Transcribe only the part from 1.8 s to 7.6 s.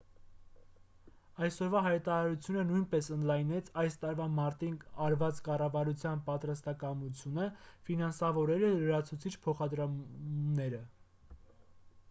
հայտարարությունը նույնպես ընդլայնեց այս տարվա մարտին արված կառավարության պատրաստակամությունը